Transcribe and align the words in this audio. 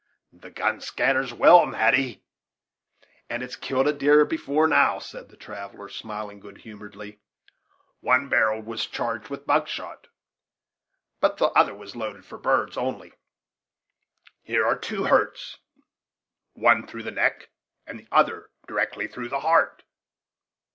"The 0.33 0.49
gun 0.49 0.81
scatters 0.81 1.31
well, 1.31 1.63
Natty, 1.67 2.23
And 3.29 3.43
it 3.43 3.45
has 3.45 3.55
killed 3.55 3.87
a 3.87 3.93
deer 3.93 4.25
before 4.25 4.65
now," 4.67 4.97
said 4.97 5.29
the 5.29 5.37
traveller, 5.37 5.89
smiling 5.89 6.39
good 6.39 6.57
humoredly. 6.57 7.19
"One 7.99 8.27
barrel 8.27 8.63
was 8.63 8.87
charged 8.87 9.29
with 9.29 9.45
buckshot, 9.45 10.07
but 11.19 11.37
the 11.37 11.49
other 11.49 11.75
was 11.75 11.95
loaded 11.95 12.25
for 12.25 12.39
birds 12.39 12.77
only. 12.77 13.13
Here 14.41 14.65
are 14.65 14.75
two 14.75 15.03
hurts; 15.03 15.59
one 16.53 16.87
through 16.87 17.03
the 17.03 17.11
neck, 17.11 17.51
and 17.85 17.99
the 17.99 18.07
other 18.11 18.49
directly 18.67 19.05
through 19.07 19.29
the 19.29 19.41
heart. 19.41 19.83